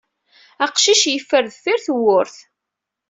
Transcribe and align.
Aqcic 0.65 1.03
yeffer 1.09 1.43
deffir 1.49 1.79
tewwurt. 1.85 2.35